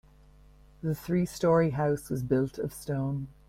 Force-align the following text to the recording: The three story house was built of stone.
The 0.81 0.95
three 0.95 1.27
story 1.27 1.69
house 1.69 2.09
was 2.09 2.23
built 2.23 2.57
of 2.57 2.73
stone. 2.73 3.27